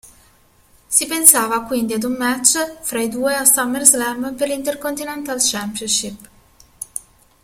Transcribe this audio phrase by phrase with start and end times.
[0.87, 6.27] Si pensava quindi ad un match fra i due a SummerSlam per l'Intercontinental Championship.